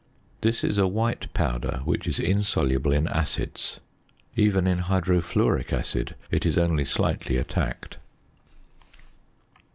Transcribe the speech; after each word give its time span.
This 0.41 0.63
is 0.63 0.79
a 0.79 0.87
white 0.87 1.31
powder, 1.35 1.81
which 1.85 2.07
is 2.07 2.17
insoluble 2.19 2.91
in 2.91 3.07
acids; 3.07 3.79
even 4.35 4.65
in 4.65 4.79
hydrofluoric 4.79 5.71
acid 5.71 6.15
it 6.31 6.43
is 6.43 6.57
only 6.57 6.85
slightly 6.85 7.37
attacked. 7.37 7.99